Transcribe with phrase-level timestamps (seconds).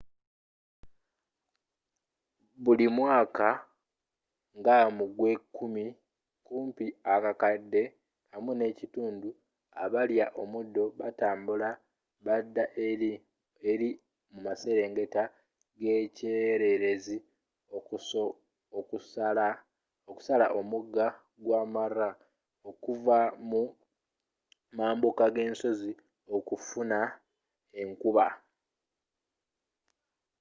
[2.63, 3.47] buli mwaka
[4.57, 5.85] nga mugw'ekumi
[6.45, 7.83] kumpi akakadde
[8.33, 9.27] 1.5
[9.83, 11.69] abalya omuddo batambula
[12.25, 12.63] bada
[13.69, 13.91] eri
[14.31, 15.23] mumaserengeta
[15.79, 17.17] g'ekyererezi
[20.09, 21.05] okusala omuga
[21.43, 22.09] gwa mara
[22.69, 23.17] okuva
[23.49, 23.63] mu
[24.77, 25.91] mambuka ge nsozi
[26.35, 26.99] okufuna
[27.81, 28.27] enkuba